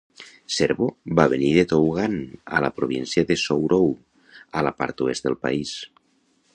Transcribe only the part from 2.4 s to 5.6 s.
a la província de Sourou, a la part oest del